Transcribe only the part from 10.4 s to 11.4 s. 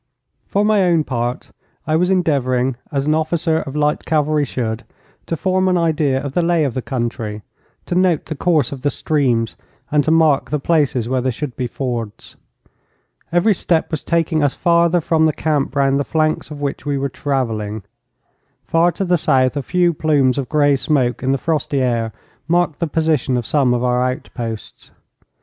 the places where there